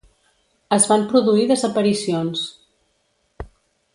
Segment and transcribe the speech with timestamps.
[0.77, 2.43] Es van produir desaparicions.